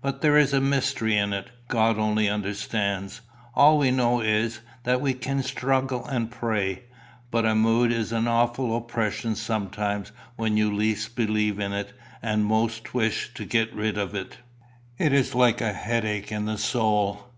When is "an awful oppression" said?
8.10-9.34